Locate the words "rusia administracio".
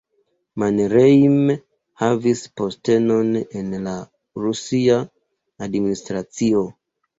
4.47-6.69